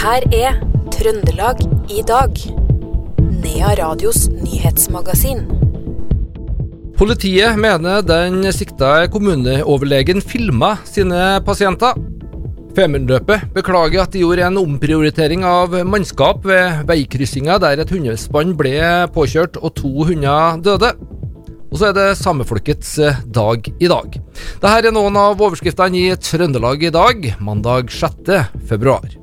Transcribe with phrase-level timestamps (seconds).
[0.00, 0.54] her er
[0.94, 1.58] Trøndelag
[1.92, 2.38] i dag.
[3.42, 5.42] Nea Radios nyhetsmagasin.
[6.96, 12.00] Politiet mener den sikta kommuneoverlegen filma sine pasienter.
[12.76, 18.80] Femundløpet beklager at de gjorde en omprioritering av mannskap ved veikryssinga der et hundespann ble
[19.12, 20.94] påkjørt og to hunder døde.
[21.70, 22.96] Og så er det samefolkets
[23.28, 24.16] dag i dag.
[24.16, 28.38] Dette er noen av overskriftene i Trøndelag i dag, mandag 6.
[28.70, 29.19] februar.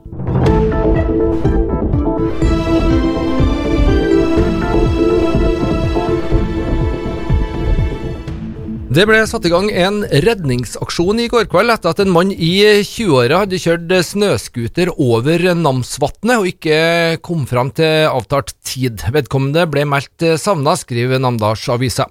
[8.98, 12.64] Det ble satt i gang en redningsaksjon i går kveld etter at en mann i
[12.82, 19.06] 20-åra hadde kjørt snøscooter over Namsvatnet og ikke kom fram til avtalt tid.
[19.14, 22.08] Vedkommende ble meldt savna, skriver Namdalsavisa.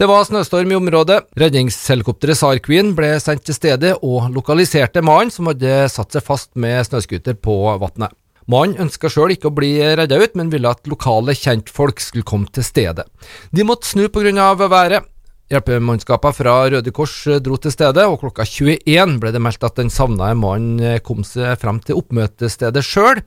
[0.00, 1.20] Det var snøstorm i området.
[1.36, 6.54] Redningshelikopteret SAR Queen ble sendt til stedet og lokaliserte mannen som hadde satt seg fast
[6.56, 8.16] med snøscooter på vannet.
[8.48, 12.48] Mannen ønska sjøl ikke å bli redda ut, men ville at lokale kjentfolk skulle komme
[12.48, 13.04] til stedet.
[13.52, 14.54] De måtte snu pga.
[14.56, 15.04] været.
[15.52, 19.92] Hjelpemannskaper fra Røde Kors dro til stedet, og klokka 21 ble det meldt at den
[19.92, 23.20] savna mannen kom seg frem til oppmøtestedet sjøl.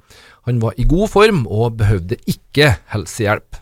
[0.49, 3.61] Han var i god form og behøvde ikke helsehjelp.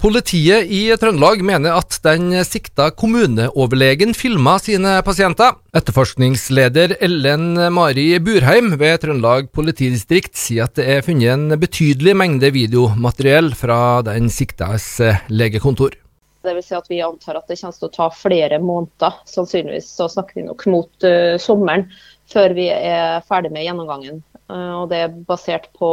[0.00, 5.54] Politiet i Trøndelag mener at den sikta kommuneoverlegen filma sine pasienter.
[5.76, 12.52] Etterforskningsleder Ellen Mari Burheim ved Trøndelag politidistrikt sier at det er funnet en betydelig mengde
[12.54, 14.98] videomateriell fra den siktas
[15.32, 15.96] legekontor.
[16.44, 19.18] Det vil si at Vi antar at det kommer til å ta flere måneder.
[19.30, 21.88] Sannsynligvis så snakker vi nok mot uh, sommeren
[22.30, 24.20] før vi er ferdig med gjennomgangen.
[24.52, 25.90] Uh, og Det er basert på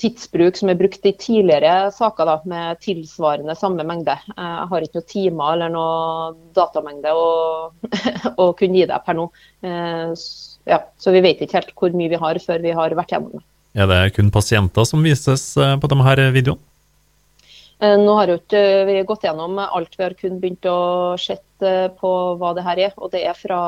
[0.00, 4.16] tidsbruk som er brukt i tidligere saker da, med tilsvarende samme mengde.
[4.28, 7.26] Jeg har ikke noen timer eller noen datamengde å,
[8.42, 9.26] å kunne gi deg per nå.
[9.64, 10.12] Eh,
[10.68, 13.38] ja, så vi vet ikke helt hvor mye vi har før vi har vært gjennom
[13.38, 13.44] det.
[13.76, 16.60] Er det kun pasienter som vises eh, på de her videoene?
[17.80, 22.12] Eh, nå har ikke vi gått gjennom alt, vi har kun begynt å se på
[22.36, 22.92] hva det her er.
[23.00, 23.62] Og det er fra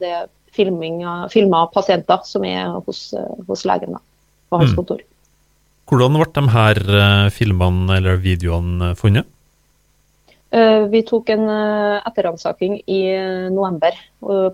[0.00, 0.14] det
[0.56, 3.10] filming, filma pasienter som er hos,
[3.48, 4.00] hos legen da,
[4.48, 4.80] på hans mm.
[5.86, 9.28] Hvordan ble de her eh, filmene eller videoene eh, funnet?
[10.50, 13.00] Eh, vi tok en etterransaking i
[13.54, 13.94] november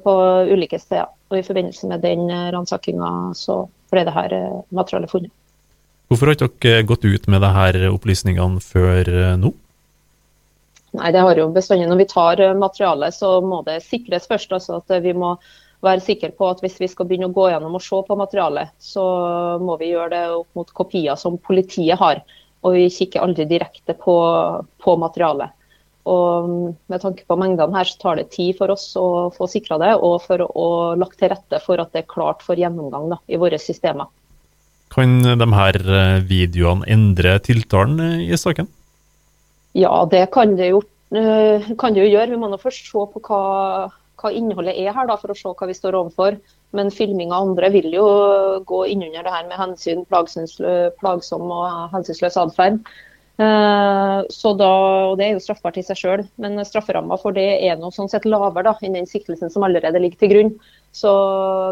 [0.04, 0.15] på
[0.53, 1.09] ulike steder.
[1.32, 4.34] Og I forbindelse med den ransakinga så ble det her
[4.75, 5.32] materialet funnet.
[6.12, 9.09] Hvorfor har ikke dere gått ut med det her opplysningene før
[9.41, 9.53] nå?
[10.98, 14.53] Nei, det har jo bestandig Når vi tar materialet, så må det sikres først.
[14.53, 15.38] altså at vi må
[15.82, 18.70] være sikker på at hvis vi skal begynne å gå gjennom og se på materialet,
[18.82, 19.03] så
[19.62, 22.22] må vi gjøre det opp mot kopier som politiet har.
[22.62, 24.15] Og vi kikker aldri direkte på,
[24.82, 25.50] på materialet.
[26.10, 26.48] Og
[26.91, 29.92] med tanke på mengdene her, så tar det tid for oss å få sikra det,
[30.03, 30.66] og for å
[30.98, 34.10] lagt til rette for at det er klart for gjennomgang da, i våre systemer.
[34.92, 38.69] Kan de her eh, videoene endre tiltalen eh, i saken?
[39.78, 40.82] Ja, det kan det jo,
[41.16, 42.32] eh, kan det jo gjøre.
[42.34, 43.42] Vi må nå først se på hva
[44.22, 46.41] hva innholdet er her, da, for å se hva vi står overfor.
[46.72, 48.06] Men filming av andre vil jo
[48.66, 52.78] gå innunder det her med hensyn, plagsom og hensynsløs atferd.
[53.41, 54.69] Eh, så da,
[55.09, 58.10] og Det er jo straffbart i seg sjøl, men strafferamma for det er noe sånn
[58.12, 60.53] sett lavere enn den siktelsen som allerede ligger til grunn.
[60.93, 61.12] Så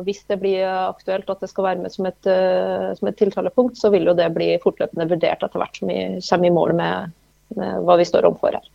[0.07, 3.77] hvis det blir aktuelt at det skal være med som et, uh, som et tiltalepunkt,
[3.77, 7.17] så vil jo det bli fortløpende vurdert etter hvert som vi kommer i mål med,
[7.59, 8.71] med hva vi står overfor her.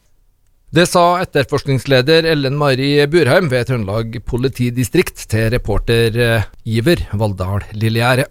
[0.76, 8.26] Det sa etterforskningsleder Ellen Mari Burheim ved Trøndelag politidistrikt til reporter eh, Iver Valldal Lillegjerde.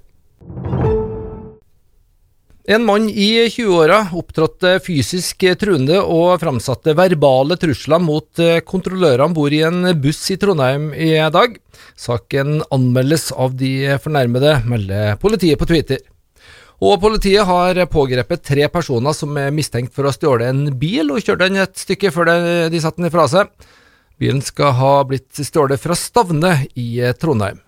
[2.68, 9.36] En mann i 20-åra opptrådte fysisk truende og framsatte verbale trusler mot eh, kontrollører om
[9.36, 11.56] bord i en buss i Trondheim i dag.
[11.96, 16.04] Saken anmeldes av de fornærmede, melder politiet på Twitter.
[16.84, 21.14] Og politiet har pågrepet tre personer som er mistenkt for å ha stjålet en bil
[21.14, 22.28] og kjørt den et stykke før
[22.68, 23.48] de satte den fra seg.
[24.20, 27.63] Bilen skal ha blitt stjålet fra Stavne i Trondheim.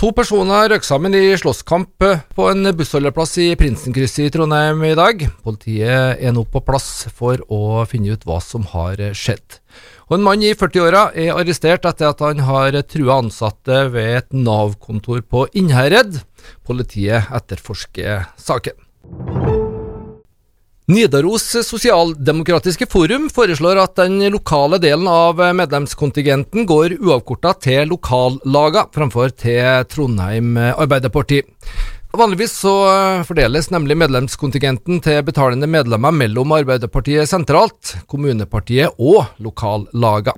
[0.00, 2.00] To personer røk sammen i slåsskamp
[2.32, 5.26] på en bussholdeplass i Prinsenkrysset i Trondheim i dag.
[5.44, 9.58] Politiet er nå på plass for å finne ut hva som har skjedd.
[10.08, 14.32] Og En mann i 40-åra er arrestert etter at han har trua ansatte ved et
[14.32, 16.22] Nav-kontor på Innherred.
[16.64, 18.80] Politiet etterforsker saken.
[20.90, 29.30] Nidaros Sosialdemokratiske Forum foreslår at den lokale delen av medlemskontingenten går uavkorta til lokallaga, framfor
[29.38, 31.44] til Trondheim Arbeiderparti.
[32.10, 32.74] Vanligvis så
[33.28, 40.34] fordeles nemlig medlemskontingenten til betalende medlemmer mellom Arbeiderpartiet sentralt, kommunepartiet og lokallaga.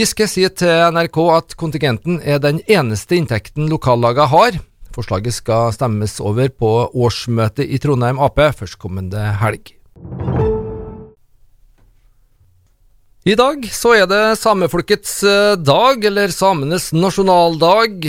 [0.00, 4.56] Giske sier til NRK at kontingenten er den eneste inntekten lokallaga har.
[4.94, 9.74] Forslaget skal stemmes over på årsmøtet i Trondheim Ap førstkommende helg.
[13.24, 18.04] I dag så er det samefolkets eh, dag, eller samenes nasjonaldag.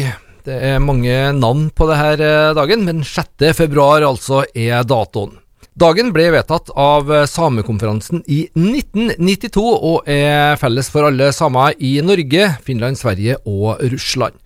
[0.45, 3.47] Det er mange navn på denne dagen, men 6.
[3.55, 5.39] februar altså er datoen.
[5.75, 12.45] Dagen ble vedtatt av Samekonferansen i 1992 og er felles for alle samer i Norge,
[12.63, 14.37] Finland, Sverige og Russland.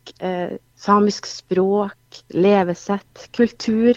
[0.76, 1.97] samisk språk,
[2.35, 3.94] levesett, kultur.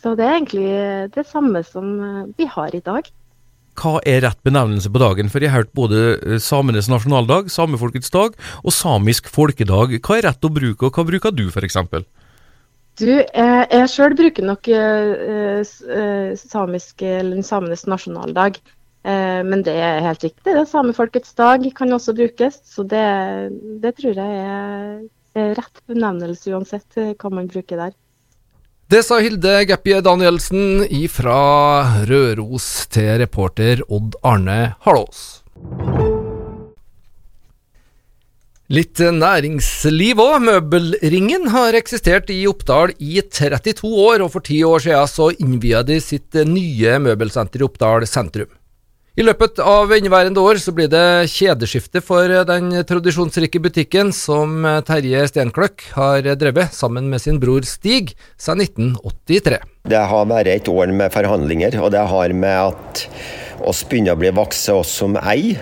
[0.00, 0.68] Så det er egentlig
[1.14, 1.86] det samme som
[2.38, 3.02] vi har i dag
[3.80, 5.30] hva er rett benevnelse på dagen?
[5.32, 9.96] For jeg har hørt både eh, samenes nasjonaldag, samefolkets dag og samisk folkedag.
[10.00, 11.80] Hva er rett å bruke, og hva bruker du f.eks.?
[13.00, 18.60] Du, jeg, jeg sjøl bruker nok uh, uh, samisk, eller samenes nasjonaldag.
[19.04, 20.54] Eh, men det er helt riktig.
[20.54, 22.62] Det samefolkets dag kan også brukes.
[22.64, 23.04] Så det,
[23.82, 27.92] det tror jeg er rett benevnelse uansett hva man bruker der.
[28.84, 35.22] Det sa Hilde Gappie Danielsen ifra Røros til reporter Odd Arne Hallås.
[38.68, 40.36] Litt næringsliv òg.
[40.44, 45.80] Møbelringen har eksistert i Oppdal i 32 år, og for ti år siden så innvia
[45.80, 48.52] de sitt nye møbelsenter i Oppdal sentrum.
[49.14, 55.20] I løpet av inneværende år så blir det kjedeskifte for den tradisjonsrike butikken som Terje
[55.30, 59.60] Stenkløkk har drevet sammen med sin bror Stig siden 1983.
[59.86, 63.04] Det har vært et år med forhandlinger, og det har med at
[63.62, 65.54] oss begynner å bli vokse oss som ei,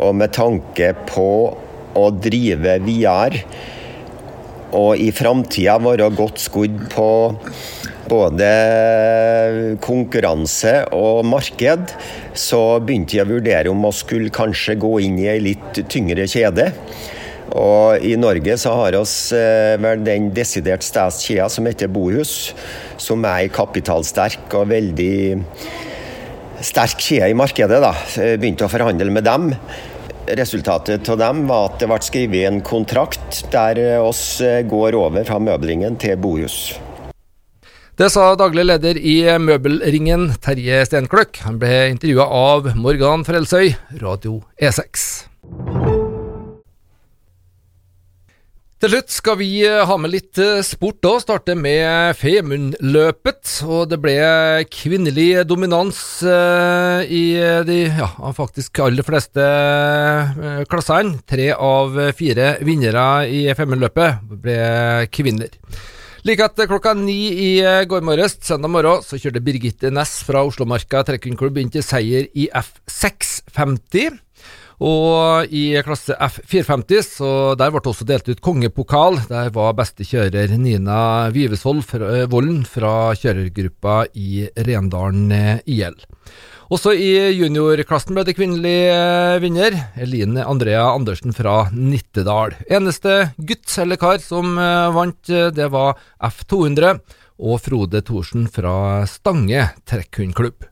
[0.00, 1.28] og med tanke på
[2.00, 3.44] å drive videre
[4.72, 7.10] og i framtida være godt skodd på
[8.08, 8.48] både
[9.84, 11.92] konkurranse og marked,
[12.36, 16.28] så begynte jeg å vurdere om vi skulle kanskje gå inn i ei litt tyngre
[16.30, 16.70] kjede.
[17.56, 19.02] Og I Norge så har vi
[19.38, 22.54] eh, vel den desidert største kjeda som heter Bohus,
[22.98, 25.18] som er kapitalsterk og veldig
[26.66, 27.78] sterk kjede i markedet.
[27.82, 27.92] da.
[28.40, 29.52] Begynte å forhandle med dem.
[30.26, 35.38] Resultatet av dem var at det ble skrevet en kontrakt der oss går over fra
[35.38, 36.74] møblingen til Bohus.
[37.96, 41.38] Det sa daglig leder i Møbelringen, Terje Stenkløkk.
[41.46, 43.70] Han ble intervjua av Morgan Frelsøy,
[44.02, 45.06] Radio E6.
[48.76, 53.54] Til slutt skal vi ha med litt sport og starte med Femundløpet.
[53.64, 54.20] Og det ble
[54.68, 57.24] kvinnelig dominans eh, i
[57.64, 61.16] de ja, faktisk aller fleste eh, klassene.
[61.24, 64.64] Tre av fire vinnere i Femundløpet ble
[65.08, 65.56] kvinner.
[66.26, 70.40] Like etter klokka ni i eh, går morges, søndag morgen, så kjørte Birgitte Næss fra
[70.42, 74.16] Oslomarka trekkingklubb inn til seier i F650.
[74.82, 79.20] Og i klasse F450, så der ble det også delt ut kongepokal.
[79.30, 80.98] Der var beste kjører Nina
[81.30, 85.94] Vivesvold eh, Volden fra kjørergruppa i Rendalen eh, IL.
[86.66, 89.76] Også i juniorklassen ble det kvinnelig eh, vinner.
[90.02, 92.56] Eline Andrea Andersen fra Nittedal.
[92.66, 96.98] Eneste gutt eller kar som eh, vant, eh, det var F200
[97.36, 100.66] og Frode Thorsen fra Stange trekkhundklubb.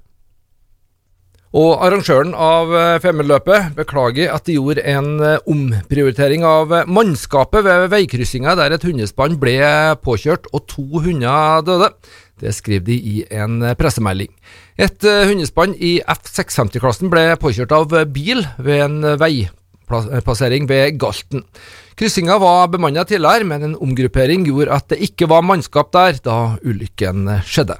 [1.54, 8.74] Og arrangøren av Femundløpet beklager at de gjorde en omprioritering av mannskapet ved veikryssinga der
[8.74, 9.60] et hundespann ble
[10.02, 11.92] påkjørt og to hunder døde.
[12.40, 14.32] Det skriver de i en pressemelding.
[14.80, 21.46] Et hundespann i F650-klassen ble påkjørt av bil ved en veipassering ved Galten.
[21.94, 26.38] Kryssinga var bemanna tidligere, men en omgruppering gjorde at det ikke var mannskap der da
[26.66, 27.78] ulykken skjedde.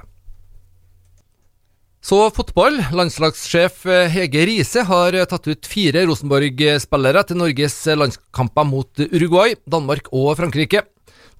[2.05, 2.75] Så fotball.
[2.93, 9.01] Landslagssjef eh, Hege Riise har eh, tatt ut fire Rosenborg-spillere til Norges eh, landskamper mot
[9.07, 10.83] Uruguay, Danmark og Frankrike.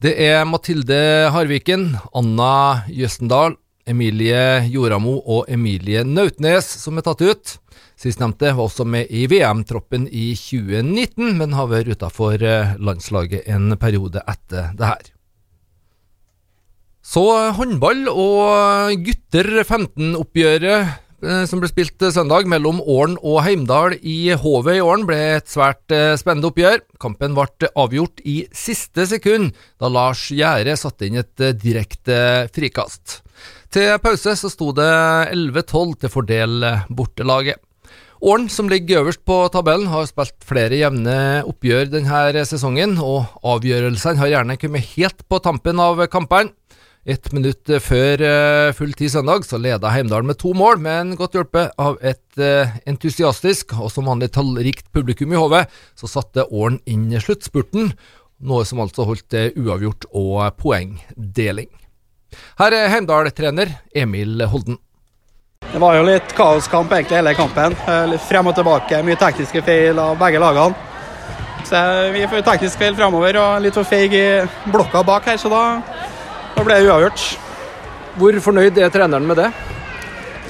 [0.06, 0.98] Det er Mathilde
[1.34, 3.56] Harviken, Anna Jøstendal,
[3.90, 7.54] Emilie Joramo og Emilie Nautnes som er tatt ut.
[7.98, 12.38] Sistnevnte var også med i VM-troppen i 2019, men har vært utafor
[12.78, 15.10] landslaget en periode etter det her.
[17.02, 17.26] Så
[17.58, 20.94] håndball og gutter 15-oppgjøret eh,
[21.48, 25.94] som ble spilt søndag mellom Åren og Heimdal i Håvet i Åren, ble et svært
[25.96, 26.82] eh, spennende oppgjør.
[27.02, 32.18] Kampen ble avgjort i siste sekund, da Lars Gjære satte inn et eh, direkte
[32.56, 33.22] frikast.
[33.74, 34.92] Til pause så sto det
[35.32, 37.62] 11-12 til fordel bortelaget.
[38.26, 44.22] Åren, som ligger øverst på tabellen, har spilt flere jevne oppgjør denne sesongen, og avgjørelsene
[44.22, 46.56] har gjerne kommet helt på tampen av kampene.
[47.06, 51.36] Ett minutt før uh, full tid søndag så leda Heimdal med to mål, men godt
[51.38, 56.80] hjulpet av et uh, entusiastisk og som vanlig tallrikt publikum i hodet, så satte Åren
[56.90, 57.92] inn sluttspurten,
[58.42, 61.70] noe som altså holdt til uavgjort og poengdeling.
[62.58, 64.82] Her er Heimdal-trener Emil Holden.
[65.70, 67.78] Det var jo litt kaoskamp egentlig hele kampen.
[68.10, 70.74] Litt frem og tilbake, mye tekniske feil av begge lagene.
[71.66, 71.78] Så
[72.14, 74.26] Vi får teknisk feil fremover og litt for feig i
[74.74, 75.64] blokka bak her, så da
[76.56, 77.24] da ble det uavgjort.
[78.16, 79.50] Hvor fornøyd er treneren med det?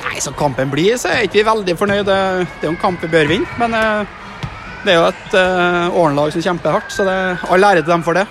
[0.03, 2.05] Nei, Som kampen blir, så er ikke vi veldig fornøyd.
[2.05, 3.49] Det er jo en kamp vi bør vinne.
[3.59, 4.13] Men eh,
[4.85, 7.89] det er jo et uh, Åren-lag som kjemper hardt, så det er all ære til
[7.89, 8.27] dem for det.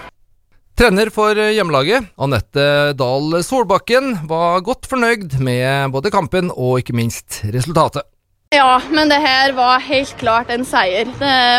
[0.79, 2.65] Trener for hjemmelaget, Anette
[2.99, 8.07] Dahl Solbakken, var godt fornøyd med både kampen og ikke minst resultatet.
[8.55, 11.09] Ja, men det her var helt klart en seier.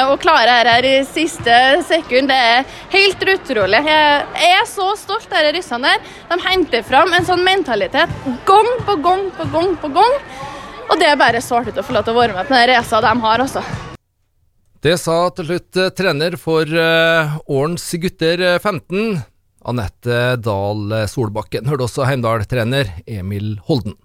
[0.08, 3.82] Å klare dette her i siste sekund, det er helt utrolig.
[3.84, 6.14] Jeg er så stolt av disse ryssene der.
[6.30, 8.14] De henter fram en sånn mentalitet
[8.48, 10.16] gang på gang på gang på gang.
[10.86, 13.02] Og det er bare sårt å få lov til å være med på den reisa
[13.04, 13.66] de har, altså.
[14.86, 19.24] Det sa til slutt eh, trener for uh, Årens gutter 15, eh,
[19.66, 21.66] Anette Dahl Solbakken.
[21.66, 23.98] Hørte også Heimdal-trener Emil Holden.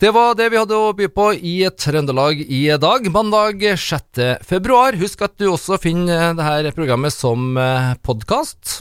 [0.00, 4.22] Det var det vi hadde å by på i Trøndelag i dag, mandag 6.
[4.48, 4.96] februar.
[4.96, 8.78] Husk at du også finner dette programmet som eh, podkast.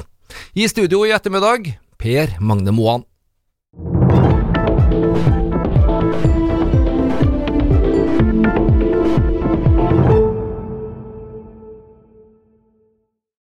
[0.55, 3.08] I studio i ettermiddag, Per Magne Moan.